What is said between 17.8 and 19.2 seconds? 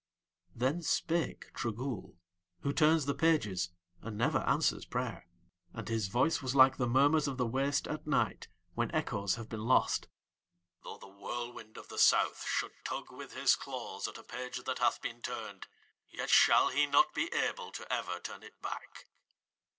ever turn it back."